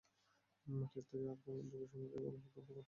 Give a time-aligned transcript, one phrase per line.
[0.67, 2.77] মাটির তৈরি আরাকানি দুর্গ সমূহকে বলা হত ‘কোট’।